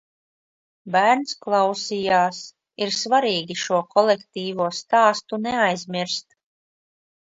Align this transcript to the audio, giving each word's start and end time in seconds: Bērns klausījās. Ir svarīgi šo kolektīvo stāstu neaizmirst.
Bērns 0.95 1.33
klausījās. 1.45 2.39
Ir 2.85 2.95
svarīgi 3.01 3.59
šo 3.67 3.83
kolektīvo 3.95 4.71
stāstu 4.81 5.41
neaizmirst. 5.47 6.39